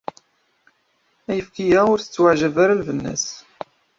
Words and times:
Ayefki-a 1.29 1.81
ur 1.91 1.99
tettweɛjab 1.99 2.55
ara 2.63 2.79
lbenna-s. 2.81 3.25